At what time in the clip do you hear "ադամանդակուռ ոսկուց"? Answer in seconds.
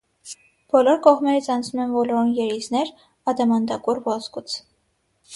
3.33-4.57